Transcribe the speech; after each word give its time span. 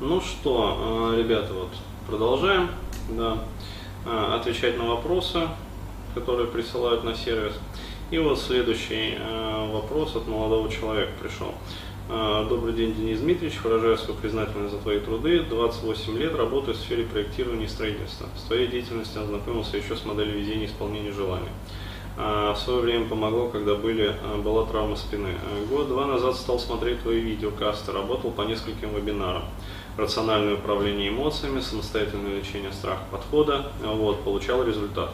Ну 0.00 0.18
что, 0.22 1.12
э, 1.12 1.18
ребята, 1.18 1.52
вот 1.52 1.68
продолжаем 2.08 2.70
да, 3.10 3.36
э, 4.06 4.34
отвечать 4.34 4.78
на 4.78 4.86
вопросы, 4.86 5.46
которые 6.14 6.48
присылают 6.48 7.04
на 7.04 7.14
сервис. 7.14 7.52
И 8.10 8.16
вот 8.16 8.40
следующий 8.40 9.18
э, 9.18 9.70
вопрос 9.70 10.16
от 10.16 10.26
молодого 10.26 10.70
человека 10.70 11.12
пришел. 11.20 11.52
Добрый 12.08 12.72
день, 12.72 12.92
Денис 12.92 13.20
Дмитриевич. 13.20 13.60
Выражаю 13.62 13.96
свою 13.96 14.18
признательность 14.18 14.72
за 14.72 14.80
твои 14.80 14.98
труды. 14.98 15.44
28 15.48 16.18
лет 16.18 16.34
работаю 16.34 16.74
в 16.74 16.78
сфере 16.80 17.04
проектирования 17.04 17.66
и 17.66 17.68
строительства. 17.68 18.26
С 18.36 18.42
твоей 18.48 18.66
деятельностью 18.66 19.22
ознакомился 19.22 19.76
еще 19.76 19.94
с 19.94 20.04
моделью 20.04 20.40
везения 20.40 20.64
и 20.64 20.66
исполнения 20.66 21.12
желаний. 21.12 21.50
В 22.20 22.56
свое 22.56 22.80
время 22.80 23.08
помогло, 23.08 23.48
когда 23.48 23.74
были, 23.74 24.14
была 24.44 24.66
травма 24.66 24.96
спины. 24.96 25.30
Год-два 25.70 26.04
назад 26.04 26.36
стал 26.36 26.58
смотреть 26.58 27.00
твои 27.00 27.18
видеокасты, 27.18 27.92
работал 27.92 28.30
по 28.30 28.42
нескольким 28.42 28.94
вебинарам 28.94 29.44
рациональное 29.96 30.54
управление 30.54 31.10
эмоциями, 31.10 31.60
самостоятельное 31.60 32.38
лечение 32.38 32.72
страха 32.72 33.02
подхода, 33.10 33.72
вот, 33.82 34.22
получал 34.22 34.64
результат. 34.64 35.10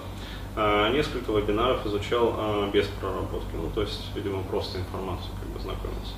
А, 0.59 0.91
несколько 0.91 1.33
вебинаров 1.33 1.85
изучал 1.87 2.35
а, 2.35 2.71
без 2.71 2.87
проработки, 2.87 3.55
ну, 3.55 3.71
то 3.75 3.83
есть, 3.83 4.01
видимо, 4.15 4.43
просто 4.43 4.79
информацию 4.79 5.31
как 5.39 5.49
бы 5.51 5.61
знакомился. 5.61 6.15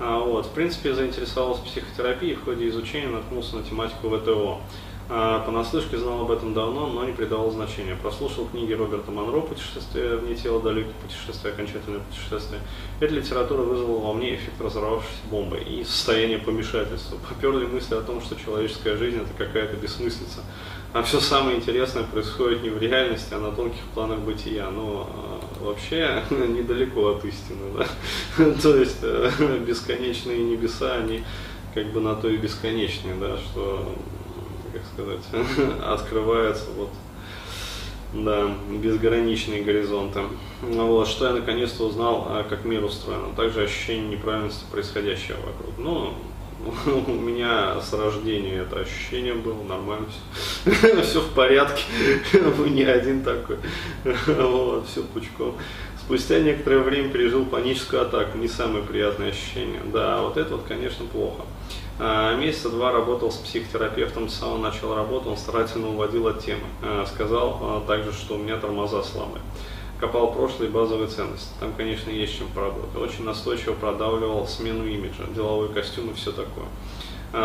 А, 0.00 0.18
вот, 0.20 0.46
в 0.46 0.50
принципе, 0.50 0.94
заинтересовался 0.94 1.62
психотерапией, 1.62 2.36
в 2.36 2.44
ходе 2.44 2.68
изучения 2.68 3.08
наткнулся 3.08 3.56
на 3.56 3.62
тематику 3.62 4.08
ВТО. 4.08 4.60
А, 5.08 5.40
понаслышке 5.40 5.98
знал 5.98 6.22
об 6.22 6.32
этом 6.32 6.52
давно, 6.52 6.88
но 6.88 7.04
не 7.04 7.12
придавал 7.12 7.50
значения. 7.52 7.96
Прослушал 8.00 8.46
книги 8.46 8.72
Роберта 8.72 9.12
Монро 9.12 9.40
«Путешествие 9.40 10.16
вне 10.16 10.34
тела, 10.34 10.60
далекие 10.60 10.94
путешествия, 11.00 11.50
окончательное 11.50 12.00
путешествие». 12.00 12.60
Эта 12.98 13.14
литература 13.14 13.62
вызвала 13.62 14.00
во 14.00 14.12
мне 14.14 14.34
эффект 14.34 14.60
разорвавшейся 14.60 15.22
бомбы 15.30 15.58
и 15.58 15.84
состояние 15.84 16.38
помешательства. 16.38 17.18
Поперли 17.28 17.66
мысли 17.66 17.94
о 17.94 18.00
том, 18.00 18.20
что 18.20 18.34
человеческая 18.34 18.96
жизнь– 18.96 19.18
это 19.22 19.32
какая-то 19.38 19.76
бессмыслица. 19.76 20.40
А 20.92 21.02
все 21.02 21.20
самое 21.20 21.58
интересное 21.58 22.02
происходит 22.02 22.64
не 22.64 22.70
в 22.70 22.78
реальности, 22.82 23.32
а 23.32 23.38
на 23.38 23.52
тонких 23.52 23.82
планах 23.94 24.18
бытия. 24.20 24.68
Но 24.70 25.08
а, 25.08 25.64
вообще 25.64 26.24
недалеко 26.30 27.10
от 27.10 27.24
истины. 27.24 27.60
Да? 27.78 28.54
То 28.62 28.76
есть 28.76 28.98
э, 29.02 29.30
бесконечные 29.64 30.42
небеса, 30.42 30.94
они 30.94 31.22
как 31.74 31.92
бы 31.92 32.00
на 32.00 32.16
то 32.16 32.28
и 32.28 32.38
бесконечные, 32.38 33.14
да, 33.16 33.36
что 33.36 33.86
сказать, 34.96 35.20
открываются 35.84 36.64
вот, 36.76 36.90
да, 38.14 38.50
безграничные 38.70 39.62
горизонты. 39.62 40.20
Вот, 40.62 41.06
что 41.06 41.26
я 41.26 41.32
наконец-то 41.32 41.84
узнал, 41.84 42.26
а, 42.28 42.44
как 42.48 42.64
мир 42.64 42.84
устроен, 42.84 43.20
а 43.32 43.36
также 43.36 43.64
ощущение 43.64 44.08
неправильности 44.08 44.64
происходящего 44.70 45.36
вокруг. 45.36 45.78
Ну, 45.78 46.14
у 47.06 47.12
меня 47.12 47.80
с 47.80 47.92
рождения 47.92 48.56
это 48.56 48.80
ощущение 48.80 49.34
было, 49.34 49.62
нормально 49.62 50.06
все, 50.64 51.02
все 51.02 51.20
в 51.20 51.32
порядке, 51.34 51.84
вы 52.32 52.70
не 52.70 52.84
один 52.84 53.22
такой, 53.22 53.58
вот, 54.04 54.88
все 54.88 55.02
пучком. 55.02 55.56
Спустя 56.00 56.38
некоторое 56.38 56.78
время 56.78 57.08
пережил 57.10 57.44
паническую 57.44 58.00
атаку, 58.02 58.38
не 58.38 58.46
самое 58.46 58.84
приятное 58.84 59.30
ощущение. 59.30 59.80
Да, 59.92 60.22
вот 60.22 60.36
это 60.36 60.54
вот, 60.54 60.64
конечно, 60.66 61.04
плохо. 61.04 61.42
А, 61.98 62.36
месяца 62.36 62.68
два 62.68 62.92
работал 62.92 63.30
с 63.30 63.36
психотерапевтом, 63.36 64.28
с 64.28 64.34
самого 64.34 64.58
начала 64.58 64.96
работы 64.96 65.30
он 65.30 65.36
старательно 65.36 65.88
уводил 65.88 66.28
от 66.28 66.44
темы. 66.44 66.64
А, 66.82 67.06
сказал 67.06 67.58
а, 67.60 67.84
также, 67.86 68.12
что 68.12 68.34
у 68.34 68.38
меня 68.38 68.58
тормоза 68.58 69.02
слабые. 69.02 69.42
Копал 69.98 70.32
прошлые 70.32 70.70
базовые 70.70 71.08
ценности. 71.08 71.48
Там, 71.58 71.72
конечно, 71.72 72.10
есть 72.10 72.36
чем 72.36 72.48
поработать. 72.48 72.94
Очень 72.96 73.24
настойчиво 73.24 73.72
продавливал 73.72 74.46
смену 74.46 74.84
имиджа, 74.84 75.24
деловой 75.34 75.70
костюм 75.70 76.10
и 76.10 76.14
все 76.14 76.32
такое. 76.32 76.66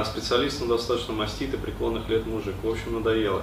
Специалист 0.04 0.60
на 0.62 0.68
достаточно 0.68 1.14
мастит 1.14 1.54
и 1.54 1.58
преклонных 1.58 2.10
лет 2.10 2.26
мужик. 2.26 2.56
В 2.62 2.70
общем, 2.70 2.94
надоело. 2.94 3.42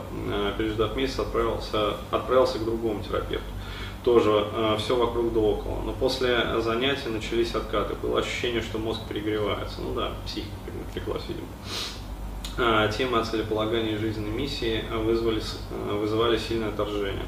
Переждав 0.59 0.95
месяц, 0.95 1.19
отправился, 1.21 1.95
отправился 2.11 2.59
к 2.59 2.65
другому 2.65 3.03
терапевту 3.03 3.49
тоже 4.09 4.47
э, 4.55 4.77
все 4.79 4.97
вокруг 4.97 5.35
да 5.35 5.41
около. 5.41 5.83
Но 5.85 5.93
после 5.93 6.61
занятий 6.63 7.11
начались 7.11 7.55
откаты. 7.55 7.95
Было 7.95 8.21
ощущение, 8.21 8.63
что 8.63 8.79
мозг 8.79 9.03
перегревается. 9.07 9.83
Ну 9.83 9.93
да, 9.95 10.13
психика 10.25 10.51
напряглась, 10.87 11.25
видимо. 11.29 11.47
А, 12.57 12.89
темы 12.89 13.19
о 13.19 13.25
целеполагании 13.25 13.97
жизненной 13.97 14.31
миссии 14.31 14.83
вызвали, 15.05 15.43
э, 15.43 15.95
вызывали 15.95 16.39
сильное 16.39 16.71
отторжение. 16.71 17.27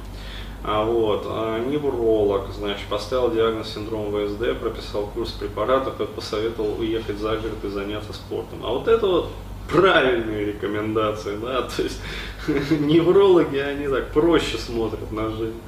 А 0.64 0.82
вот, 0.82 1.24
а, 1.26 1.58
невролог, 1.58 2.48
значит, 2.56 2.86
поставил 2.88 3.30
диагноз 3.30 3.74
синдром 3.74 4.10
ВСД, 4.10 4.58
прописал 4.58 5.06
курс 5.08 5.32
препаратов 5.32 6.00
и 6.00 6.06
посоветовал 6.06 6.80
уехать 6.80 7.19
за 7.19 7.36
город 7.36 7.62
и 7.62 7.69
заняться 7.69 8.14
спортом. 8.14 8.60
А 8.64 8.70
вот 8.70 8.88
это 8.88 9.06
вот 9.06 9.28
правильные 9.70 10.46
рекомендации, 10.46 11.36
да, 11.36 11.62
то 11.76 11.82
есть 11.82 12.00
неврологи, 12.70 13.58
они 13.58 13.86
так 13.86 14.12
проще 14.12 14.56
смотрят 14.56 15.12
на 15.12 15.28
жизнь. 15.28 15.60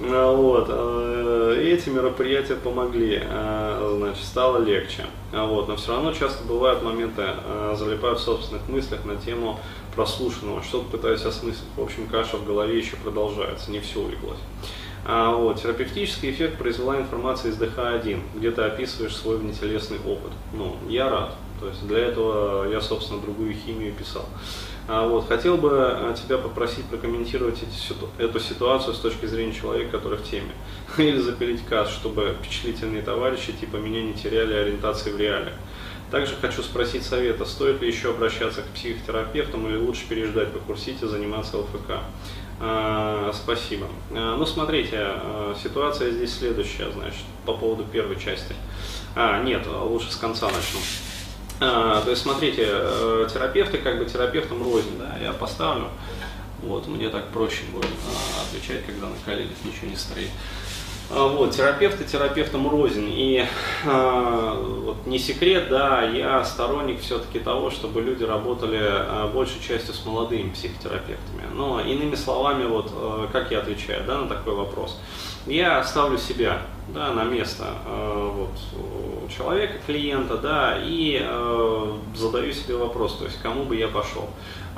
А, 0.00 0.32
вот. 0.32 0.66
А, 0.68 1.54
эти 1.54 1.88
мероприятия 1.88 2.54
помогли, 2.54 3.20
а, 3.22 3.96
значит, 3.98 4.24
стало 4.24 4.62
легче. 4.62 5.06
Вот. 5.32 5.68
Но 5.68 5.76
все 5.76 5.92
равно 5.92 6.12
часто 6.12 6.44
бывают 6.44 6.82
моменты, 6.82 7.24
залипаю 7.74 8.16
в 8.16 8.20
собственных 8.20 8.68
мыслях 8.68 9.04
на 9.04 9.16
тему 9.16 9.58
прослушанного, 9.94 10.62
что-то 10.62 10.90
пытаюсь 10.90 11.24
осмыслить. 11.24 11.64
В 11.76 11.82
общем, 11.82 12.06
каша 12.06 12.36
в 12.36 12.46
голове 12.46 12.76
еще 12.76 12.96
продолжается, 12.96 13.70
не 13.70 13.80
все 13.80 14.00
улеглось. 14.00 14.38
Вот, 15.06 15.62
терапевтический 15.62 16.30
эффект 16.30 16.58
произвела 16.58 16.98
информация 16.98 17.50
из 17.50 17.56
ДХ-1, 17.56 18.20
где 18.34 18.50
ты 18.50 18.62
описываешь 18.62 19.16
свой 19.16 19.38
внетелесный 19.38 19.98
опыт. 20.04 20.32
Ну, 20.52 20.76
я 20.88 21.08
рад. 21.08 21.32
То 21.60 21.68
есть 21.68 21.86
для 21.86 21.98
этого 21.98 22.70
я, 22.70 22.80
собственно, 22.80 23.20
другую 23.20 23.54
химию 23.54 23.94
писал. 23.94 24.26
А 24.88 25.06
вот, 25.08 25.26
хотел 25.26 25.56
бы 25.56 25.70
а, 25.72 26.14
тебя 26.14 26.38
попросить 26.38 26.84
прокомментировать 26.84 27.58
эти, 27.62 28.22
эту 28.22 28.38
ситуацию 28.38 28.94
с 28.94 28.98
точки 28.98 29.26
зрения 29.26 29.52
человека, 29.52 29.98
который 29.98 30.18
в 30.18 30.22
теме. 30.22 30.52
Или 30.98 31.18
запилить 31.18 31.64
касс, 31.66 31.90
чтобы 31.90 32.36
впечатлительные 32.40 33.02
товарищи 33.02 33.52
типа 33.52 33.76
меня 33.76 34.02
не 34.02 34.14
теряли 34.14 34.54
ориентации 34.54 35.10
в 35.10 35.18
реалиях. 35.18 35.54
Также 36.10 36.36
хочу 36.36 36.62
спросить 36.62 37.02
совета, 37.02 37.44
стоит 37.44 37.82
ли 37.82 37.88
еще 37.88 38.10
обращаться 38.10 38.62
к 38.62 38.66
психотерапевтам 38.66 39.66
или 39.66 39.76
лучше 39.76 40.06
переждать 40.08 40.52
по 40.52 40.60
курсите, 40.60 41.08
заниматься 41.08 41.58
ЛФК. 41.58 41.98
А, 42.60 43.32
спасибо. 43.34 43.88
А, 44.12 44.36
ну, 44.36 44.46
смотрите, 44.46 44.98
а, 44.98 45.56
ситуация 45.60 46.12
здесь 46.12 46.38
следующая, 46.38 46.90
значит, 46.92 47.24
по 47.44 47.54
поводу 47.54 47.82
первой 47.84 48.20
части. 48.20 48.54
А, 49.16 49.42
нет, 49.42 49.66
лучше 49.66 50.12
с 50.12 50.16
конца 50.16 50.46
начну. 50.46 50.78
А, 51.60 52.02
то 52.02 52.10
есть, 52.10 52.22
смотрите, 52.22 52.66
э, 52.68 53.28
терапевты 53.32 53.78
как 53.78 53.98
бы 53.98 54.04
терапевтам 54.04 54.62
рознь, 54.62 54.98
да, 54.98 55.16
я 55.22 55.32
поставлю, 55.32 55.88
вот, 56.62 56.86
мне 56.86 57.08
так 57.08 57.28
проще 57.28 57.62
будет 57.72 57.86
а, 57.86 58.42
отвечать, 58.42 58.84
когда 58.84 59.06
на 59.06 59.16
коленях 59.24 59.56
ничего 59.64 59.88
не 59.88 59.96
стоит. 59.96 60.28
А, 61.10 61.28
вот, 61.28 61.52
терапевты 61.52 62.04
терапевтам 62.04 62.68
рознь. 62.68 63.06
И 63.08 63.46
вот 63.84 65.06
не 65.06 65.18
секрет, 65.18 65.68
да, 65.70 66.02
я 66.02 66.44
сторонник 66.44 67.00
все-таки 67.00 67.38
того, 67.38 67.70
чтобы 67.70 68.02
люди 68.02 68.24
работали 68.24 69.32
большей 69.32 69.60
частью 69.66 69.94
с 69.94 70.04
молодыми 70.04 70.50
психотерапевтами. 70.50 71.44
Но 71.54 71.80
иными 71.80 72.16
словами, 72.16 72.66
вот 72.66 72.90
а, 72.92 73.28
как 73.32 73.50
я 73.50 73.60
отвечаю 73.60 74.04
да, 74.04 74.18
на 74.18 74.28
такой 74.28 74.54
вопрос. 74.54 74.98
Я 75.46 75.82
ставлю 75.84 76.18
себя 76.18 76.62
да, 76.88 77.12
на 77.12 77.24
место 77.24 77.66
э, 77.84 78.30
вот, 78.34 79.30
человека, 79.30 79.74
клиента, 79.86 80.36
да, 80.36 80.78
и 80.82 81.20
э, 81.20 81.92
задаю 82.16 82.52
себе 82.52 82.76
вопрос, 82.76 83.18
то 83.18 83.24
есть 83.24 83.38
кому 83.40 83.64
бы 83.64 83.76
я 83.76 83.88
пошел. 83.88 84.28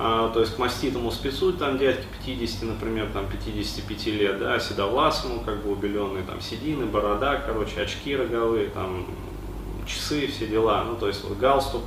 А, 0.01 0.31
то 0.31 0.41
есть 0.41 0.55
к 0.55 0.59
маститому 0.59 1.11
спецу, 1.11 1.53
там 1.53 1.77
дядьке 1.77 2.05
50, 2.25 2.63
например, 2.63 3.09
там 3.13 3.27
55 3.29 4.07
лет, 4.07 4.39
да, 4.39 4.61
седовласому, 4.61 5.41
как 5.41 5.63
бы 5.63 5.73
убеленный, 5.73 6.23
там 6.23 6.41
седины, 6.41 6.87
борода, 6.87 7.43
короче, 7.45 7.81
очки 7.81 8.15
роговые, 8.15 8.69
там 8.69 9.07
часы, 9.87 10.29
все 10.29 10.47
дела, 10.47 10.85
ну, 10.85 10.97
то 10.97 11.09
есть 11.09 11.25
вот 11.25 11.37
галстук, 11.39 11.83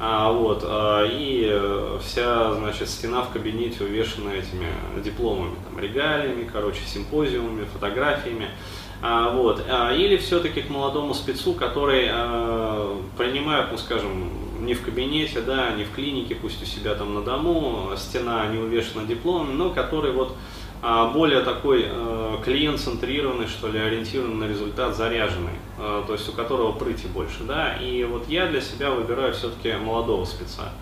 а, 0.00 0.32
вот, 0.32 0.64
а, 0.66 1.04
и 1.06 1.48
э, 1.48 1.98
вся, 2.02 2.52
значит, 2.54 2.88
стена 2.88 3.22
в 3.22 3.30
кабинете 3.30 3.84
увешана 3.84 4.30
этими 4.30 4.66
дипломами, 5.02 5.54
там, 5.68 5.78
регалиями, 5.78 6.48
короче, 6.50 6.80
симпозиумами, 6.86 7.64
фотографиями. 7.64 8.48
А, 9.02 9.30
вот. 9.30 9.64
Или 9.96 10.16
все-таки 10.16 10.62
к 10.62 10.70
молодому 10.70 11.14
спецу, 11.14 11.52
который 11.52 12.08
принимает, 13.18 13.66
ну 13.70 13.78
скажем, 13.78 14.30
не 14.64 14.74
в 14.74 14.82
кабинете, 14.82 15.40
да, 15.40 15.70
не 15.72 15.84
в 15.84 15.92
клинике, 15.92 16.34
пусть 16.34 16.62
у 16.62 16.66
себя 16.66 16.94
там 16.94 17.14
на 17.14 17.22
дому, 17.22 17.90
стена 17.96 18.46
не 18.46 18.58
увешана 18.58 19.06
дипломами, 19.06 19.52
но 19.52 19.70
который 19.70 20.12
вот 20.12 20.34
более 21.14 21.40
такой 21.40 21.86
а, 21.88 22.40
клиент-центрированный, 22.44 23.46
что 23.46 23.68
ли, 23.68 23.78
ориентированный 23.78 24.46
на 24.46 24.50
результат, 24.50 24.94
заряженный, 24.94 25.54
а, 25.78 26.04
то 26.06 26.12
есть 26.12 26.28
у 26.28 26.32
которого 26.32 26.72
прыти 26.72 27.06
больше, 27.06 27.44
да, 27.44 27.74
и 27.76 28.04
вот 28.04 28.28
я 28.28 28.46
для 28.46 28.60
себя 28.60 28.90
выбираю 28.90 29.32
все-таки 29.32 29.72
молодого 29.76 30.26
спеца. 30.26 30.72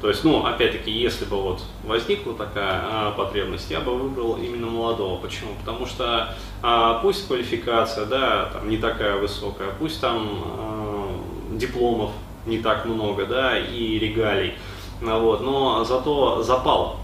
То 0.00 0.08
есть, 0.08 0.22
ну, 0.22 0.46
опять-таки, 0.46 0.92
если 0.92 1.24
бы 1.24 1.42
вот 1.42 1.60
возникла 1.84 2.34
такая 2.34 2.82
а, 2.84 3.10
потребность, 3.16 3.68
я 3.68 3.80
бы 3.80 3.98
выбрал 3.98 4.36
именно 4.36 4.68
молодого. 4.68 5.20
Почему? 5.20 5.50
Потому 5.58 5.86
что 5.86 6.36
а, 6.62 7.00
пусть 7.00 7.26
квалификация, 7.26 8.06
да, 8.06 8.46
там 8.52 8.68
не 8.70 8.76
такая 8.76 9.16
высокая, 9.16 9.70
пусть 9.76 10.00
там 10.00 10.28
а, 10.44 11.08
дипломов 11.50 12.12
не 12.46 12.58
так 12.58 12.86
много, 12.86 13.26
да, 13.26 13.58
и 13.58 13.98
регалий. 13.98 14.54
а 15.02 15.18
вот, 15.18 15.40
но 15.40 15.82
зато 15.82 16.44
запала, 16.44 16.96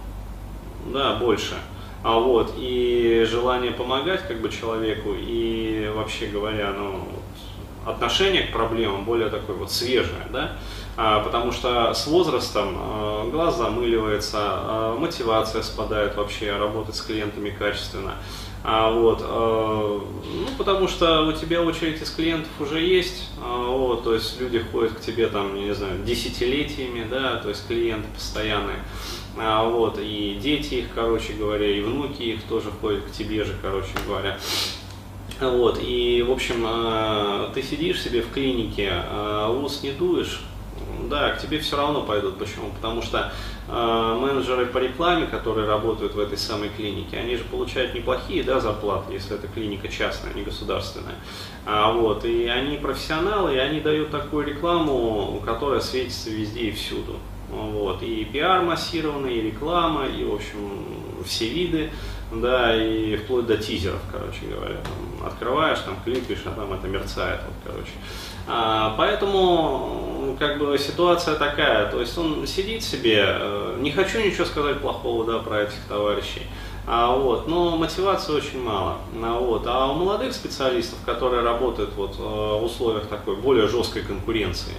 да, 0.86 1.16
больше. 1.16 1.54
А 2.04 2.18
вот, 2.18 2.52
и 2.58 3.24
желание 3.26 3.72
помогать 3.72 4.28
как 4.28 4.42
бы 4.42 4.50
человеку, 4.50 5.14
и 5.18 5.90
вообще 5.96 6.26
говоря, 6.26 6.70
ну, 6.76 7.00
отношение 7.86 8.42
к 8.42 8.52
проблемам 8.52 9.06
более 9.06 9.30
такое 9.30 9.56
вот 9.56 9.72
свежее, 9.72 10.26
да, 10.30 10.52
а, 10.98 11.20
потому 11.20 11.50
что 11.50 11.94
с 11.94 12.06
возрастом 12.06 12.76
а, 12.78 13.30
глаз 13.30 13.56
замыливается, 13.56 14.38
а, 14.38 14.98
мотивация 14.98 15.62
спадает 15.62 16.14
вообще 16.16 16.54
работать 16.54 16.94
с 16.94 17.00
клиентами 17.00 17.48
качественно, 17.48 18.16
а, 18.66 18.90
вот, 18.90 19.18
а, 19.20 20.00
ну, 20.24 20.46
потому 20.56 20.88
что 20.88 21.26
у 21.26 21.32
тебя 21.32 21.60
очередь 21.60 22.00
из 22.00 22.10
клиентов 22.10 22.50
уже 22.58 22.80
есть, 22.80 23.28
а, 23.38 23.66
вот, 23.68 24.04
то 24.04 24.14
есть 24.14 24.40
люди 24.40 24.58
ходят 24.58 24.94
к 24.94 25.00
тебе 25.02 25.28
там, 25.28 25.54
не 25.54 25.74
знаю, 25.74 26.02
десятилетиями, 26.02 27.06
да, 27.08 27.36
то 27.36 27.50
есть 27.50 27.66
клиенты 27.66 28.08
постоянные, 28.14 28.78
а, 29.36 29.68
вот, 29.68 29.98
и 30.00 30.38
дети 30.40 30.76
их, 30.76 30.86
короче 30.94 31.34
говоря, 31.34 31.70
и 31.70 31.82
внуки 31.82 32.22
их 32.22 32.42
тоже 32.44 32.70
ходят 32.80 33.04
к 33.04 33.12
тебе 33.12 33.44
же, 33.44 33.54
короче 33.60 33.92
говоря. 34.06 34.38
Вот, 35.40 35.78
и, 35.82 36.24
в 36.26 36.32
общем, 36.32 36.64
а, 36.66 37.52
ты 37.52 37.62
сидишь 37.62 38.02
себе 38.02 38.22
в 38.22 38.32
клинике, 38.32 38.88
а, 38.92 39.50
ус 39.50 39.82
не 39.82 39.90
дуешь, 39.90 40.40
да, 41.10 41.32
к 41.32 41.42
тебе 41.42 41.58
все 41.58 41.76
равно 41.76 42.02
пойдут. 42.02 42.38
Почему? 42.38 42.70
Потому 42.70 43.02
что 43.02 43.32
менеджеры 43.66 44.66
по 44.66 44.78
рекламе, 44.78 45.26
которые 45.26 45.66
работают 45.66 46.14
в 46.14 46.20
этой 46.20 46.36
самой 46.36 46.68
клинике, 46.68 47.16
они 47.16 47.36
же 47.36 47.44
получают 47.44 47.94
неплохие 47.94 48.42
да, 48.42 48.60
зарплаты, 48.60 49.14
если 49.14 49.36
это 49.36 49.48
клиника 49.48 49.88
частная, 49.88 50.32
а 50.32 50.34
не 50.36 50.42
государственная. 50.42 51.16
А, 51.64 51.92
вот, 51.92 52.24
и 52.24 52.46
они 52.46 52.76
профессионалы, 52.76 53.54
и 53.54 53.58
они 53.58 53.80
дают 53.80 54.10
такую 54.10 54.46
рекламу, 54.46 55.42
которая 55.46 55.80
светится 55.80 56.30
везде 56.30 56.60
и 56.60 56.72
всюду. 56.72 57.16
Вот, 57.48 58.02
и 58.02 58.24
пиар 58.24 58.62
массированный, 58.62 59.34
и 59.34 59.40
реклама, 59.42 60.06
и, 60.06 60.24
в 60.24 60.34
общем, 60.34 60.84
все 61.24 61.48
виды, 61.48 61.90
да, 62.32 62.74
и 62.74 63.16
вплоть 63.16 63.46
до 63.46 63.56
тизеров, 63.56 64.00
короче 64.10 64.40
говоря. 64.46 64.76
Там, 64.76 65.26
открываешь, 65.26 65.78
там 65.80 65.96
кликаешь, 66.04 66.42
а 66.46 66.50
там 66.50 66.72
это 66.72 66.88
мерцает, 66.88 67.40
вот, 67.46 67.72
короче. 67.72 67.92
А, 68.46 68.94
поэтому, 68.98 70.13
как 70.38 70.58
бы, 70.58 70.78
ситуация 70.78 71.34
такая, 71.36 71.90
то 71.90 72.00
есть 72.00 72.16
он 72.18 72.46
сидит 72.46 72.82
себе, 72.82 73.24
э, 73.26 73.76
не 73.80 73.90
хочу 73.92 74.20
ничего 74.20 74.44
сказать 74.44 74.80
плохого, 74.80 75.24
да, 75.24 75.38
про 75.38 75.62
этих 75.62 75.78
товарищей, 75.88 76.42
а, 76.86 77.16
вот, 77.16 77.48
но 77.48 77.76
мотивации 77.76 78.32
очень 78.32 78.62
мало. 78.62 78.98
А, 79.22 79.38
вот, 79.38 79.64
а 79.66 79.86
у 79.86 79.94
молодых 79.94 80.34
специалистов, 80.34 80.98
которые 81.06 81.42
работают 81.42 81.94
вот, 81.96 82.16
э, 82.18 82.22
в 82.22 82.64
условиях 82.64 83.06
такой 83.06 83.36
более 83.36 83.68
жесткой 83.68 84.02
конкуренции, 84.02 84.74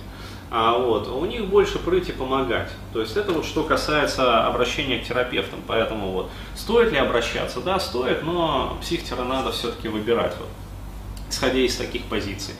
а 0.51 0.77
вот, 0.77 1.07
у 1.07 1.25
них 1.25 1.47
больше 1.47 1.79
прыть 1.79 2.09
и 2.09 2.11
помогать. 2.11 2.69
То 2.93 3.01
есть 3.01 3.17
это 3.17 3.33
вот 3.33 3.45
что 3.45 3.63
касается 3.63 4.45
обращения 4.45 4.99
к 4.99 5.03
терапевтам. 5.03 5.59
Поэтому 5.67 6.11
вот, 6.11 6.29
стоит 6.55 6.91
ли 6.91 6.97
обращаться? 6.97 7.59
Да, 7.61 7.79
стоит, 7.79 8.23
но 8.23 8.77
психтера 8.81 9.23
надо 9.23 9.51
все-таки 9.51 9.87
выбирать, 9.87 10.33
вот, 10.39 10.47
исходя 11.29 11.59
из 11.59 11.75
таких 11.75 12.03
позиций. 12.03 12.53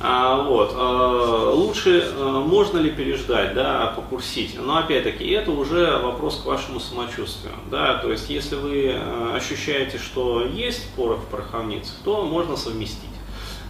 А, 0.00 0.42
вот, 0.42 0.72
а, 0.74 1.37
лучше 1.58 2.04
а, 2.14 2.40
можно 2.40 2.78
ли 2.78 2.90
переждать, 2.90 3.54
да, 3.54 3.92
покурсить, 3.94 4.58
но 4.58 4.78
опять-таки 4.78 5.28
это 5.28 5.50
уже 5.50 5.98
вопрос 5.98 6.40
к 6.42 6.46
вашему 6.46 6.80
самочувствию, 6.80 7.54
да, 7.70 7.98
то 7.98 8.10
есть 8.10 8.30
если 8.30 8.56
вы 8.56 8.92
а, 8.94 9.34
ощущаете, 9.36 9.98
что 9.98 10.44
есть 10.44 10.88
порох 10.94 11.20
в 11.20 11.26
пороховницах, 11.26 11.96
то 12.04 12.24
можно 12.24 12.56
совместить. 12.56 13.04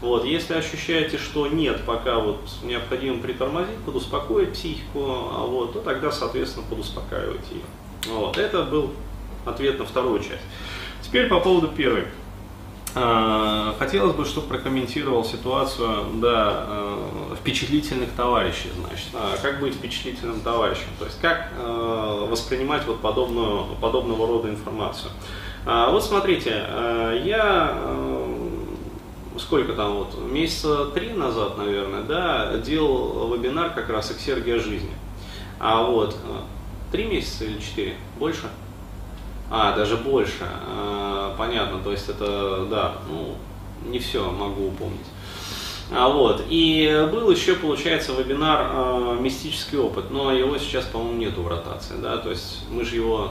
Вот, 0.00 0.24
если 0.24 0.54
ощущаете, 0.54 1.18
что 1.18 1.48
нет, 1.48 1.82
пока 1.84 2.20
вот 2.20 2.38
необходимо 2.62 3.18
притормозить, 3.18 3.78
подуспокоить 3.84 4.52
психику, 4.52 5.00
а 5.04 5.44
вот, 5.44 5.72
то 5.72 5.80
тогда, 5.80 6.12
соответственно, 6.12 6.64
подуспокаивать 6.70 7.50
ее. 7.50 7.62
Вот, 8.06 8.38
это 8.38 8.62
был 8.62 8.92
ответ 9.44 9.78
на 9.80 9.84
вторую 9.84 10.20
часть. 10.20 10.44
Теперь 11.02 11.28
по 11.28 11.40
поводу 11.40 11.68
первой. 11.68 12.04
А, 12.94 13.74
хотелось 13.78 14.14
бы, 14.14 14.24
чтобы 14.24 14.48
прокомментировал 14.48 15.24
ситуацию 15.24 16.04
да, 16.14 16.66
э, 16.68 17.27
впечатлительных 17.40 18.10
товарищей, 18.12 18.68
значит. 18.78 19.08
А, 19.14 19.36
как 19.40 19.60
быть 19.60 19.74
впечатлительным 19.74 20.40
товарищем? 20.40 20.88
То 20.98 21.04
есть 21.06 21.20
как 21.20 21.50
э, 21.56 22.26
воспринимать 22.30 22.86
вот 22.86 23.00
подобную, 23.00 23.66
подобного 23.80 24.26
рода 24.26 24.48
информацию? 24.48 25.10
А, 25.66 25.90
вот 25.90 26.04
смотрите, 26.04 26.64
э, 26.66 27.22
я 27.24 27.76
сколько 29.38 29.72
там 29.72 29.94
вот, 29.94 30.18
месяца 30.30 30.86
три 30.86 31.10
назад, 31.10 31.56
наверное, 31.58 32.02
да, 32.02 32.56
делал 32.58 33.32
вебинар 33.32 33.70
как 33.70 33.88
раз 33.88 34.10
«Эксергия 34.10 34.58
жизни». 34.58 34.90
А 35.60 35.82
вот, 35.84 36.16
три 36.90 37.04
месяца 37.04 37.44
или 37.44 37.60
четыре? 37.60 37.94
Больше? 38.18 38.48
А, 39.50 39.74
даже 39.74 39.96
больше. 39.96 40.42
А, 40.42 41.34
понятно, 41.38 41.78
то 41.78 41.90
есть 41.92 42.08
это, 42.08 42.66
да, 42.70 42.94
ну, 43.08 43.36
не 43.88 43.98
все 43.98 44.30
могу 44.30 44.68
упомнить. 44.68 45.06
А, 45.90 46.08
вот. 46.08 46.44
И 46.48 47.08
был 47.10 47.30
еще, 47.30 47.54
получается, 47.54 48.12
вебинар 48.12 48.70
э, 48.70 49.16
«Мистический 49.20 49.78
опыт», 49.78 50.10
но 50.10 50.32
его 50.32 50.58
сейчас, 50.58 50.84
по-моему, 50.84 51.18
нету 51.18 51.42
в 51.42 51.48
ротации, 51.48 51.94
да, 51.96 52.18
то 52.18 52.30
есть 52.30 52.64
мы 52.70 52.84
же 52.84 52.96
его, 52.96 53.30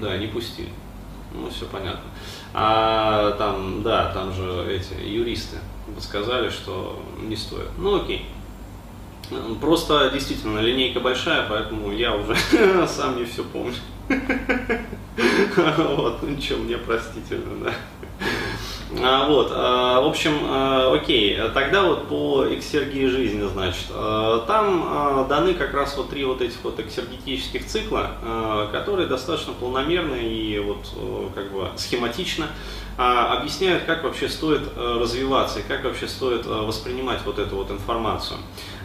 да, 0.00 0.16
не 0.18 0.26
пустили. 0.26 0.68
Ну, 1.32 1.48
все 1.48 1.64
понятно. 1.66 2.10
А 2.52 3.32
там, 3.32 3.82
да, 3.82 4.12
там 4.12 4.32
же 4.32 4.66
эти 4.68 5.00
юристы 5.00 5.58
подсказали, 5.94 6.50
что 6.50 7.00
не 7.22 7.36
стоит. 7.36 7.68
Ну, 7.78 8.02
окей. 8.02 8.26
Просто 9.60 10.10
действительно 10.10 10.58
линейка 10.58 10.98
большая, 10.98 11.46
поэтому 11.48 11.92
я 11.92 12.14
уже 12.16 12.34
сам 12.88 13.16
не 13.16 13.24
все 13.24 13.44
помню. 13.44 13.74
Вот, 15.76 16.22
ну 16.22 16.28
ничего, 16.28 16.60
мне 16.60 16.78
простительно, 16.78 17.64
да. 17.64 17.74
А, 18.98 19.28
вот, 19.28 19.52
а, 19.54 20.00
в 20.00 20.06
общем, 20.06 20.32
а, 20.42 20.92
окей, 20.92 21.38
тогда 21.54 21.84
вот 21.84 22.08
по 22.08 22.44
эксергии 22.50 23.06
жизни, 23.06 23.46
значит, 23.46 23.86
там 24.46 25.26
даны 25.28 25.54
как 25.54 25.72
раз 25.74 25.96
вот 25.96 26.10
три 26.10 26.24
вот 26.24 26.42
этих 26.42 26.56
вот 26.64 26.80
эксергетических 26.80 27.66
цикла, 27.66 28.68
которые 28.72 29.06
достаточно 29.06 29.52
планомерно 29.52 30.14
и 30.14 30.58
вот 30.58 30.86
как 31.34 31.52
бы 31.52 31.68
схематично 31.76 32.48
объясняют, 32.96 33.84
как 33.84 34.02
вообще 34.02 34.28
стоит 34.28 34.62
развиваться 34.76 35.60
и 35.60 35.62
как 35.62 35.84
вообще 35.84 36.08
стоит 36.08 36.44
воспринимать 36.46 37.20
вот 37.24 37.38
эту 37.38 37.56
вот 37.56 37.70
информацию. 37.70 38.38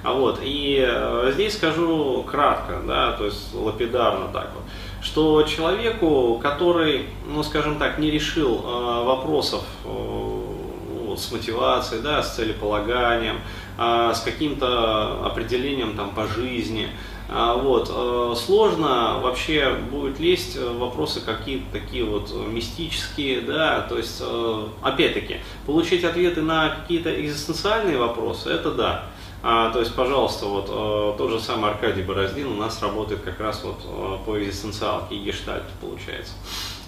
А 0.03 0.13
вот, 0.13 0.39
и 0.41 0.87
здесь 1.33 1.55
скажу 1.55 2.23
кратко, 2.29 2.81
да, 2.85 3.13
то 3.13 3.25
есть 3.25 3.53
лапидарно 3.53 4.27
так 4.31 4.51
вот 4.53 4.63
что 5.05 5.43
человеку, 5.43 6.39
который, 6.41 7.05
ну 7.27 7.43
скажем 7.43 7.77
так, 7.77 7.99
не 7.99 8.09
решил 8.09 8.55
э, 8.55 9.03
вопросов 9.05 9.63
э, 9.85 11.15
с 11.15 11.31
мотивацией, 11.31 12.01
да, 12.01 12.23
с 12.23 12.35
целеполаганием, 12.35 13.37
э, 13.77 14.11
с 14.15 14.21
каким-то 14.21 15.23
определением 15.23 15.95
там 15.95 16.09
по 16.09 16.25
жизни, 16.25 16.89
э, 17.29 17.53
вот, 17.61 17.91
э, 17.93 18.35
сложно 18.35 19.19
вообще 19.21 19.77
будет 19.91 20.19
лезть 20.19 20.57
вопросы 20.57 21.21
какие-то 21.21 21.65
такие 21.71 22.03
вот 22.03 22.33
мистические, 22.47 23.41
да, 23.41 23.81
то 23.81 23.99
есть, 23.99 24.23
э, 24.25 24.67
опять-таки, 24.81 25.37
получить 25.67 26.03
ответы 26.03 26.41
на 26.41 26.69
какие-то 26.69 27.21
экзистенциальные 27.21 27.99
вопросы, 27.99 28.49
это 28.49 28.71
да, 28.71 29.05
а, 29.47 29.69
то 29.69 29.79
есть, 29.79 29.93
пожалуйста, 29.93 30.47
вот 30.47 30.65
э, 30.69 31.17
тот 31.19 31.29
же 31.29 31.39
самый 31.39 31.69
Аркадий 31.69 32.01
Бороздин 32.01 32.47
у 32.47 32.55
нас 32.55 32.81
работает 32.81 33.21
как 33.21 33.39
раз 33.39 33.63
вот 33.63 33.77
э, 33.85 34.17
по 34.25 34.41
экзистенциалке 34.41 35.17
и 35.17 35.19
гештальту, 35.19 35.69
получается. 35.79 36.33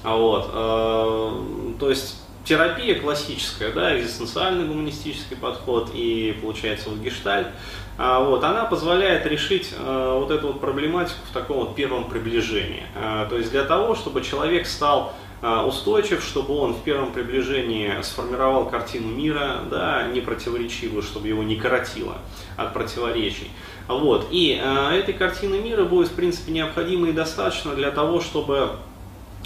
А 0.03 0.15
вот, 0.15 0.49
э, 0.51 1.77
то 1.79 1.89
есть 1.91 2.19
терапия 2.45 2.99
классическая, 2.99 3.71
да, 3.71 3.99
экзистенциальный 3.99 4.65
гуманистический 4.65 5.37
подход 5.37 5.91
и, 5.93 6.35
получается, 6.41 6.89
вот 6.89 6.97
гештальт, 6.97 7.47
а, 7.99 8.23
вот, 8.23 8.43
она 8.43 8.65
позволяет 8.65 9.25
решить 9.25 9.73
а, 9.77 10.17
вот 10.17 10.31
эту 10.31 10.47
вот 10.47 10.61
проблематику 10.61 11.19
в 11.29 11.33
таком 11.33 11.57
вот 11.57 11.75
первом 11.75 12.05
приближении. 12.09 12.83
А, 12.95 13.27
то 13.27 13.37
есть 13.37 13.51
для 13.51 13.65
того, 13.65 13.93
чтобы 13.93 14.21
человек 14.21 14.65
стал 14.65 15.13
устойчив, 15.41 16.23
чтобы 16.23 16.57
он 16.57 16.73
в 16.73 16.83
первом 16.83 17.11
приближении 17.11 18.01
сформировал 18.01 18.69
картину 18.69 19.09
мира, 19.09 19.59
да, 19.69 20.07
не 20.07 20.21
противоречивую, 20.21 21.03
чтобы 21.03 21.27
его 21.27 21.43
не 21.43 21.55
коротило 21.55 22.17
от 22.55 22.73
противоречий. 22.73 23.51
Вот. 23.87 24.27
И 24.31 24.59
э, 24.61 24.99
этой 24.99 25.13
картины 25.13 25.59
мира 25.59 25.85
будет, 25.85 26.09
в 26.09 26.13
принципе, 26.13 26.51
необходимо 26.51 27.09
и 27.09 27.11
достаточно 27.13 27.75
для 27.75 27.91
того, 27.91 28.19
чтобы 28.19 28.71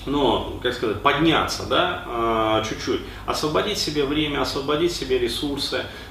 ну, 0.06 0.60
как 0.64 0.74
сказать, 0.74 1.02
подняться, 1.02 1.64
да, 1.70 2.64
чуть-чуть, 2.68 3.02
освободить 3.26 3.78
себе 3.78 4.04
время, 4.04 4.42
освободить 4.42 4.94
себе 4.94 5.20
ресурсы, 5.20 5.84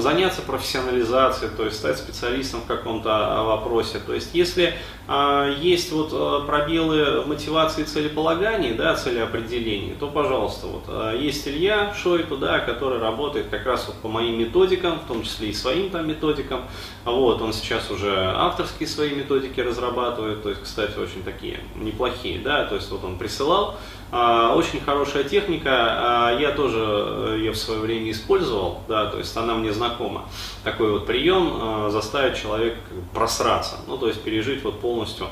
заняться 0.00 0.40
профессионализацией, 0.40 1.50
то 1.54 1.64
есть 1.64 1.76
стать 1.76 1.98
специалистом 1.98 2.62
в 2.62 2.66
каком-то 2.66 3.10
а, 3.12 3.44
вопросе. 3.44 3.98
То 3.98 4.14
есть 4.14 4.30
если 4.32 4.74
а, 5.08 5.50
есть 5.50 5.92
вот 5.92 6.08
а, 6.12 6.40
пробелы 6.46 7.22
мотивации 7.26 7.84
целеполагания, 7.84 8.74
да, 8.74 8.94
целеопределения, 8.94 9.94
то, 9.94 10.08
пожалуйста, 10.08 10.66
вот 10.68 10.84
а, 10.88 11.14
есть 11.14 11.46
Илья 11.46 11.92
Шойку, 11.94 12.38
да, 12.38 12.60
который 12.60 12.98
работает 12.98 13.48
как 13.50 13.66
раз 13.66 13.86
вот 13.88 13.96
по 13.96 14.08
моим 14.08 14.38
методикам, 14.38 15.00
в 15.00 15.06
том 15.06 15.22
числе 15.22 15.50
и 15.50 15.52
своим 15.52 15.90
там 15.90 16.08
методикам. 16.08 16.62
Вот, 17.04 17.42
он 17.42 17.52
сейчас 17.52 17.90
уже 17.90 18.32
авторские 18.34 18.88
свои 18.88 19.14
методики 19.14 19.60
разрабатывает, 19.60 20.42
то 20.42 20.48
есть, 20.48 20.62
кстати, 20.62 20.98
очень 20.98 21.22
такие 21.22 21.60
неплохие, 21.74 22.40
да, 22.40 22.64
то 22.64 22.74
есть 22.74 22.90
вот 22.90 23.04
он 23.04 23.18
присылал, 23.18 23.76
а, 24.05 24.05
очень 24.12 24.80
хорошая 24.80 25.24
техника, 25.24 25.70
а, 25.70 26.38
я 26.38 26.52
тоже 26.52 26.78
э, 26.78 27.36
ее 27.38 27.52
в 27.52 27.56
свое 27.56 27.80
время 27.80 28.12
использовал, 28.12 28.80
да, 28.88 29.06
то 29.06 29.18
есть 29.18 29.36
она 29.36 29.54
мне 29.54 29.72
знакома. 29.72 30.26
Такой 30.62 30.92
вот 30.92 31.06
прием 31.06 31.58
а, 31.60 31.90
заставить 31.90 32.40
человека 32.40 32.78
просраться, 33.12 33.76
ну 33.88 33.98
то 33.98 34.06
есть 34.06 34.22
пережить 34.22 34.62
вот 34.62 34.80
полностью 34.80 35.26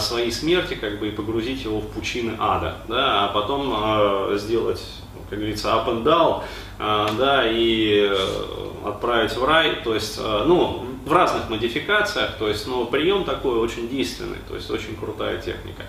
свои 0.00 0.30
смерти, 0.30 0.74
как 0.74 1.00
бы 1.00 1.08
и 1.08 1.10
погрузить 1.10 1.64
его 1.64 1.80
в 1.80 1.88
пучины 1.92 2.36
ада, 2.38 2.76
да, 2.88 3.24
а 3.24 3.28
потом 3.28 4.36
сделать, 4.36 4.84
как 5.30 5.38
говорится, 5.38 5.68
up 5.68 5.88
and 5.88 6.04
down, 6.04 6.42
да, 7.16 7.50
и 7.50 8.06
э, 8.10 8.86
отправить 8.86 9.34
в 9.34 9.42
рай, 9.42 9.76
то 9.82 9.94
есть, 9.94 10.20
ну, 10.20 10.84
в 11.04 11.12
разных 11.12 11.50
модификациях, 11.50 12.36
то 12.38 12.48
есть, 12.48 12.66
но 12.66 12.84
прием 12.84 13.24
такой 13.24 13.58
очень 13.58 13.88
действенный, 13.88 14.38
то 14.48 14.54
есть 14.54 14.70
очень 14.70 14.96
крутая 14.96 15.40
техника. 15.40 15.84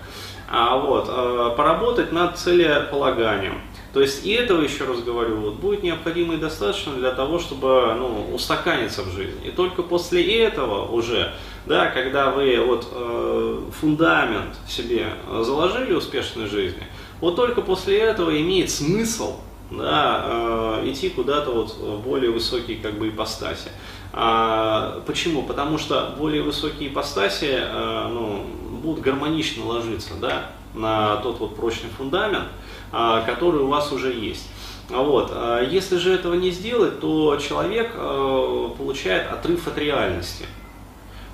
А, 0.48 0.76
вот, 0.76 1.06
а, 1.08 1.50
поработать 1.50 2.12
над 2.12 2.36
целеполаганием. 2.36 3.60
То 3.92 4.00
есть 4.00 4.26
и 4.26 4.32
этого, 4.32 4.60
еще 4.60 4.84
раз 4.84 5.02
говорю, 5.02 5.36
вот, 5.36 5.54
будет 5.54 5.84
необходимо 5.84 6.34
и 6.34 6.36
достаточно 6.36 6.94
для 6.94 7.12
того, 7.12 7.38
чтобы 7.38 7.94
ну, 7.96 8.34
устаканиться 8.34 9.02
в 9.02 9.12
жизни. 9.12 9.46
И 9.46 9.50
только 9.52 9.84
после 9.84 10.42
этого 10.42 10.90
уже, 10.90 11.32
да, 11.66 11.86
когда 11.86 12.30
вы 12.30 12.58
вот, 12.58 12.88
э, 12.90 13.60
фундамент 13.80 14.56
себе 14.68 15.06
заложили 15.42 15.94
успешной 15.94 16.48
жизни, 16.48 16.82
вот 17.20 17.36
только 17.36 17.62
после 17.62 17.98
этого 17.98 18.36
имеет 18.40 18.68
смысл 18.68 19.36
да, 19.70 20.80
э, 20.82 20.90
идти 20.90 21.08
куда-то 21.08 21.52
вот 21.52 21.76
в 21.76 22.00
более 22.00 22.30
высокие 22.30 22.78
как 22.78 22.98
бы 22.98 23.08
ипостаси. 23.08 23.70
А, 24.16 25.02
почему? 25.06 25.42
Потому 25.42 25.76
что 25.76 26.14
более 26.16 26.42
высокие 26.42 26.88
ипостаси 26.88 27.50
э, 27.50 28.08
ну, 28.12 28.46
будут 28.80 29.02
гармонично 29.02 29.64
ложиться 29.66 30.14
да, 30.20 30.52
на 30.72 31.16
тот 31.16 31.40
вот 31.40 31.56
прочный 31.56 31.90
фундамент, 31.90 32.44
а, 32.92 33.22
который 33.22 33.62
у 33.62 33.66
вас 33.66 33.90
уже 33.90 34.12
есть. 34.12 34.48
Вот. 34.88 35.32
А 35.32 35.62
если 35.62 35.96
же 35.96 36.12
этого 36.12 36.34
не 36.34 36.50
сделать, 36.50 37.00
то 37.00 37.36
человек 37.36 37.92
получает 37.94 39.32
отрыв 39.32 39.66
от 39.66 39.78
реальности. 39.78 40.46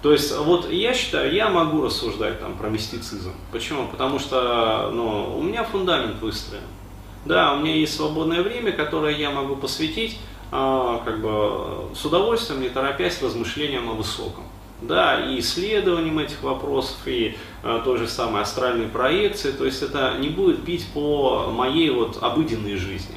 То 0.02 0.12
есть, 0.12 0.34
вот 0.34 0.70
я 0.70 0.94
считаю, 0.94 1.34
я 1.34 1.50
могу 1.50 1.82
рассуждать 1.82 2.40
там 2.40 2.56
про 2.56 2.70
мистицизм. 2.70 3.34
Почему? 3.52 3.88
Потому 3.88 4.18
что 4.18 4.90
ну, 4.94 5.36
у 5.36 5.42
меня 5.42 5.64
фундамент 5.64 6.22
выстроен. 6.22 6.62
Да, 7.26 7.52
у 7.52 7.58
меня 7.58 7.74
есть 7.74 7.94
свободное 7.96 8.42
время, 8.42 8.72
которое 8.72 9.14
я 9.14 9.30
могу 9.30 9.56
посвятить 9.56 10.16
а, 10.16 10.29
как 10.50 11.20
бы, 11.20 11.94
с 11.94 12.04
удовольствием, 12.04 12.60
не 12.60 12.68
торопясь 12.68 13.22
размышлениям 13.22 13.88
о 13.88 13.94
высоком 13.94 14.44
да, 14.82 15.20
и 15.24 15.40
исследованием 15.40 16.18
этих 16.18 16.42
вопросов, 16.42 16.96
и 17.06 17.36
э, 17.62 17.80
той 17.84 17.98
же 17.98 18.08
самой 18.08 18.42
астральной 18.42 18.86
проекции, 18.86 19.52
то 19.52 19.64
есть 19.64 19.82
это 19.82 20.16
не 20.18 20.28
будет 20.28 20.60
бить 20.60 20.86
по 20.92 21.50
моей 21.50 21.90
вот 21.90 22.22
обыденной 22.22 22.76
жизни. 22.76 23.16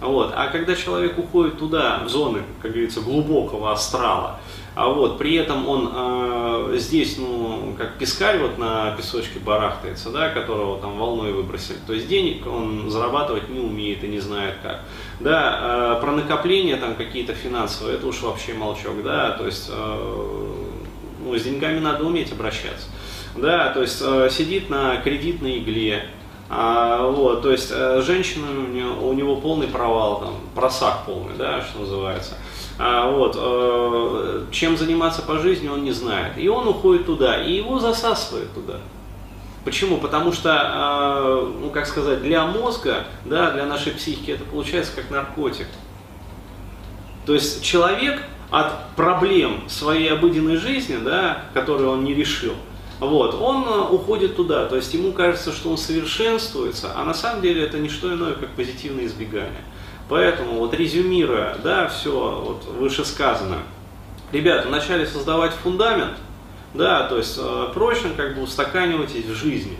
Вот. 0.00 0.32
А 0.34 0.48
когда 0.48 0.74
человек 0.74 1.18
уходит 1.18 1.58
туда, 1.58 2.02
в 2.04 2.08
зоны, 2.08 2.42
как 2.60 2.72
говорится, 2.72 3.00
глубокого 3.00 3.72
астрала, 3.72 4.40
а 4.74 4.88
вот 4.88 5.18
при 5.18 5.36
этом 5.36 5.68
он 5.68 5.90
э, 5.92 6.76
здесь, 6.78 7.16
ну, 7.16 7.74
как 7.78 7.96
пескарь 7.96 8.38
вот 8.38 8.58
на 8.58 8.90
песочке 8.96 9.38
барахтается, 9.38 10.10
да, 10.10 10.30
которого 10.30 10.80
там 10.80 10.98
волной 10.98 11.32
выбросили, 11.32 11.76
то 11.86 11.92
есть 11.92 12.08
денег 12.08 12.46
он 12.46 12.90
зарабатывать 12.90 13.48
не 13.48 13.60
умеет 13.60 14.02
и 14.02 14.08
не 14.08 14.18
знает 14.18 14.56
как. 14.62 14.80
Да, 15.20 15.96
э, 15.96 16.00
про 16.00 16.10
накопления 16.12 16.76
там 16.76 16.96
какие-то 16.96 17.34
финансовые, 17.34 17.98
это 17.98 18.06
уж 18.08 18.20
вообще 18.22 18.54
молчок, 18.54 19.02
да, 19.04 19.30
то 19.32 19.46
есть 19.46 19.70
э, 19.70 20.46
ну, 21.24 21.38
с 21.38 21.42
деньгами 21.42 21.78
надо 21.78 22.04
уметь 22.04 22.32
обращаться. 22.32 22.88
Да, 23.36 23.70
то 23.70 23.80
есть 23.80 24.02
э, 24.04 24.28
сидит 24.30 24.70
на 24.70 24.96
кредитной 24.96 25.58
игле, 25.58 26.08
а, 26.48 27.08
вот, 27.08 27.42
то 27.42 27.50
есть 27.50 27.70
э, 27.70 28.02
женщина, 28.02 28.46
у 28.50 28.66
него, 28.68 29.08
у 29.08 29.12
него 29.14 29.36
полный 29.36 29.66
провал, 29.66 30.20
там, 30.20 30.34
просак 30.54 31.04
полный, 31.06 31.34
да, 31.36 31.62
что 31.62 31.80
называется. 31.80 32.36
А, 32.78 33.10
вот, 33.10 33.36
э, 33.38 34.44
чем 34.50 34.76
заниматься 34.76 35.22
по 35.22 35.38
жизни 35.38 35.68
он 35.68 35.84
не 35.84 35.92
знает. 35.92 36.36
И 36.36 36.48
он 36.48 36.68
уходит 36.68 37.06
туда, 37.06 37.42
и 37.42 37.52
его 37.52 37.78
засасывает 37.78 38.52
туда. 38.52 38.80
Почему? 39.64 39.96
Потому 39.96 40.32
что, 40.32 40.50
э, 40.50 41.52
ну 41.62 41.70
как 41.70 41.86
сказать, 41.86 42.22
для 42.22 42.44
мозга, 42.44 43.04
да, 43.24 43.50
для 43.50 43.64
нашей 43.64 43.92
психики 43.92 44.32
это 44.32 44.44
получается 44.44 44.92
как 44.94 45.10
наркотик. 45.10 45.66
То 47.24 47.32
есть 47.32 47.62
человек 47.62 48.22
от 48.50 48.94
проблем 48.96 49.68
своей 49.68 50.12
обыденной 50.12 50.56
жизни, 50.56 50.98
да, 51.02 51.44
которые 51.54 51.88
он 51.88 52.04
не 52.04 52.12
решил, 52.14 52.54
вот, 53.06 53.34
он 53.34 53.64
э, 53.66 53.88
уходит 53.90 54.36
туда, 54.36 54.66
то 54.66 54.76
есть 54.76 54.92
ему 54.94 55.12
кажется, 55.12 55.52
что 55.52 55.70
он 55.70 55.78
совершенствуется, 55.78 56.92
а 56.94 57.04
на 57.04 57.14
самом 57.14 57.42
деле 57.42 57.62
это 57.62 57.78
не 57.78 57.88
что 57.88 58.12
иное, 58.12 58.34
как 58.34 58.50
позитивное 58.50 59.06
избегание. 59.06 59.62
Поэтому 60.08 60.58
вот 60.58 60.74
резюмируя, 60.74 61.56
да, 61.62 61.88
все 61.88 62.10
вот 62.12 62.64
вышесказанное, 62.78 63.62
ребята, 64.32 64.68
начали 64.68 65.04
создавать 65.04 65.52
фундамент, 65.52 66.14
да, 66.74 67.06
то 67.08 67.16
есть 67.16 67.38
э, 67.40 67.68
прочно 67.72 68.10
как 68.16 68.34
бы 68.34 68.42
устаканивайтесь 68.42 69.24
в 69.24 69.34
жизни. 69.34 69.78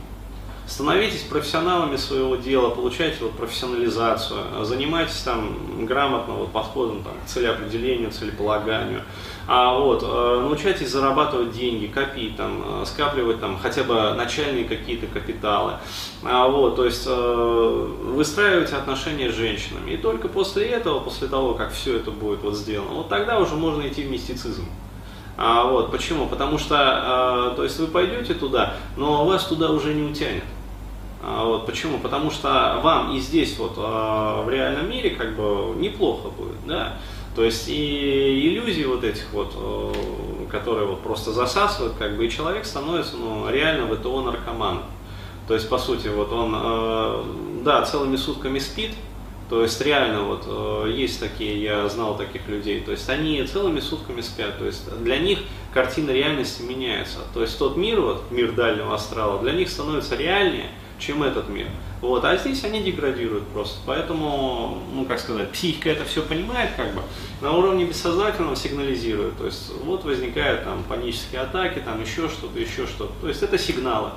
Становитесь 0.67 1.23
профессионалами 1.23 1.97
своего 1.97 2.37
дела, 2.37 2.71
получайте 2.71 3.19
вот 3.21 3.33
профессионализацию, 3.33 4.65
занимайтесь 4.65 5.21
там 5.21 5.85
грамотно 5.85 6.35
вот 6.35 6.53
подходом 6.53 7.03
там, 7.03 7.13
к 7.23 7.29
целеопределению, 7.29 8.11
целеполаганию. 8.11 9.03
А 9.47 9.79
вот, 9.79 10.03
э, 10.03 10.41
научайтесь 10.41 10.89
зарабатывать 10.89 11.53
деньги, 11.53 11.87
копить, 11.87 12.37
там, 12.37 12.83
э, 12.83 12.87
скапливать 12.87 13.41
там, 13.41 13.59
хотя 13.59 13.83
бы 13.83 14.15
начальные 14.15 14.65
какие-то 14.65 15.07
капиталы. 15.07 15.75
А 16.23 16.49
вот, 16.49 16.77
то 16.77 16.87
есть 16.87 17.05
э, 17.07 17.89
выстраивайте 18.05 18.77
отношения 18.77 19.31
с 19.31 19.35
женщинами. 19.35 19.91
И 19.91 19.97
только 19.99 20.29
после 20.29 20.65
этого, 20.69 21.01
после 21.01 21.29
того, 21.29 21.53
как 21.55 21.73
все 21.73 21.99
это 21.99 22.11
будет 22.11 22.43
вот 22.43 22.55
сделано, 22.55 22.95
вот 22.95 23.11
тогда 23.11 23.39
уже 23.39 23.55
можно 23.55 23.87
идти 23.87 24.03
в 24.03 24.11
мистицизм. 24.11 24.67
А, 25.37 25.65
вот, 25.65 25.91
почему? 25.91 26.27
Потому 26.27 26.59
что, 26.59 26.77
а, 26.79 27.55
то 27.55 27.65
есть 27.65 27.79
вы 27.79 27.89
пойдете 27.89 28.35
туда, 28.35 28.77
но 28.97 29.27
вас 29.27 29.45
туда 29.45 29.71
уже 29.71 29.93
не 29.93 30.09
утянет. 30.09 30.45
А, 31.27 31.45
вот, 31.47 31.65
почему? 31.65 31.99
Потому 31.99 32.31
что 32.31 32.81
вам 32.83 33.17
и 33.17 33.19
здесь 33.19 33.59
вот 33.59 33.75
а, 33.79 34.43
в 34.43 34.51
реальном 34.51 34.91
мире 34.91 35.11
как 35.11 35.35
бы 35.35 35.75
неплохо 35.77 36.29
будет, 36.29 36.67
да. 36.67 36.99
То 37.35 37.43
есть 37.43 37.67
и 37.69 38.49
иллюзии 38.49 38.85
вот 38.85 39.05
этих 39.05 39.33
вот, 39.33 39.55
а, 39.57 40.47
которые 40.51 40.87
вот 40.87 41.01
просто 41.03 41.33
засасывают, 41.33 41.95
как 41.95 42.19
бы 42.19 42.27
и 42.27 42.31
человек 42.31 42.67
становится 42.67 43.17
ну, 43.17 43.49
реально 43.49 43.87
ВТО 43.95 44.21
наркоманом. 44.21 44.83
То 45.49 45.55
есть, 45.55 45.69
по 45.69 45.79
сути, 45.79 46.09
вот 46.09 46.33
он, 46.33 47.65
да, 47.65 47.83
целыми 47.83 48.17
сутками 48.17 48.59
спит, 48.59 48.93
то 49.51 49.61
есть 49.63 49.79
реально 49.83 50.23
вот 50.23 50.89
есть 50.89 51.21
такие, 51.21 51.63
я 51.63 51.87
знал 51.91 52.17
таких 52.17 52.49
людей, 52.49 52.81
то 52.81 52.93
есть 52.93 53.07
они 53.11 53.45
целыми 53.45 53.81
сутками 53.81 54.23
спят, 54.23 54.59
то 54.59 54.65
есть 54.65 54.89
для 55.03 55.19
них 55.19 55.41
картина 55.75 56.13
реальности 56.13 56.63
меняется. 56.63 57.19
То 57.35 57.43
есть 57.43 57.59
тот 57.59 57.77
мир, 57.77 58.01
вот 58.01 58.23
мир 58.31 58.53
дальнего 58.53 58.95
астрала, 58.95 59.39
для 59.43 59.53
них 59.53 59.69
становится 59.69 60.17
реальнее, 60.17 60.71
чем 60.99 61.23
этот 61.23 61.49
мир. 61.49 61.67
Вот, 62.01 62.25
а 62.25 62.37
здесь 62.37 62.65
они 62.65 62.83
деградируют 62.83 63.47
просто. 63.49 63.79
Поэтому, 63.87 64.83
ну 64.93 65.05
как 65.05 65.19
сказать, 65.19 65.51
психика 65.51 65.91
это 65.91 66.05
все 66.05 66.23
понимает, 66.23 66.71
как 66.77 66.95
бы, 66.95 67.03
на 67.41 67.53
уровне 67.53 67.85
бессознательного 67.85 68.57
сигнализирует. 68.57 69.39
То 69.39 69.47
есть 69.47 69.73
вот 69.85 70.05
возникают 70.05 70.65
там 70.65 70.83
панические 70.89 71.41
атаки, 71.41 71.81
там 71.85 72.01
еще 72.01 72.29
что-то, 72.29 72.59
еще 72.59 72.87
что-то. 72.87 73.13
То 73.21 73.29
есть 73.29 73.43
это 73.43 73.59
сигналы 73.59 74.11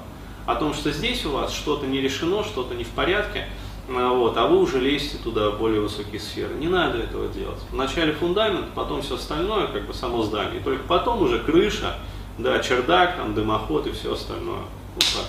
о 0.46 0.55
том, 0.55 0.74
что 0.74 0.91
здесь 0.91 1.25
у 1.25 1.31
вас 1.31 1.53
что-то 1.53 1.86
не 1.88 2.01
решено, 2.01 2.43
что-то 2.43 2.74
не 2.74 2.84
в 2.84 2.89
порядке. 2.89 3.48
А, 3.89 4.13
вот, 4.13 4.36
а 4.38 4.48
вы 4.48 4.60
уже 4.60 4.79
лезете 4.79 5.17
туда 5.17 5.51
в 5.51 5.60
более 5.60 5.81
высокие 5.81 6.19
сферы. 6.19 6.55
Не 6.55 6.67
надо 6.67 6.98
этого 6.98 7.27
делать. 7.27 7.60
Вначале 7.72 8.13
фундамент, 8.13 8.67
потом 8.75 9.01
все 9.01 9.15
остальное, 9.15 9.67
как 9.67 9.88
бы 9.88 9.93
само 9.93 10.24
здание. 10.24 10.60
И 10.60 10.63
только 10.63 10.84
потом 10.84 11.22
уже 11.22 11.39
крыша, 11.39 11.96
да, 12.38 12.60
чердак, 12.60 13.17
там, 13.17 13.34
дымоход 13.34 13.88
и 13.88 13.91
все 13.91 14.13
остальное. 14.13 14.63
Вот 14.96 15.05
так. 15.15 15.25